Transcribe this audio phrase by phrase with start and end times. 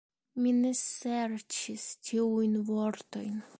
[0.45, 3.41] Mi ne serĉis tiujn vortojn.